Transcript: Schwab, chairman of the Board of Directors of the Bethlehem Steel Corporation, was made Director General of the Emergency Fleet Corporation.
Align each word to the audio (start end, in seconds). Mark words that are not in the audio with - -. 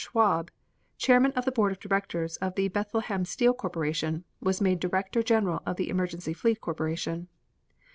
Schwab, 0.03 0.49
chairman 0.97 1.31
of 1.33 1.45
the 1.45 1.51
Board 1.51 1.71
of 1.71 1.79
Directors 1.79 2.35
of 2.37 2.55
the 2.55 2.69
Bethlehem 2.69 3.23
Steel 3.23 3.53
Corporation, 3.53 4.23
was 4.39 4.59
made 4.59 4.79
Director 4.79 5.21
General 5.21 5.61
of 5.63 5.75
the 5.75 5.89
Emergency 5.89 6.33
Fleet 6.33 6.59
Corporation. 6.59 7.27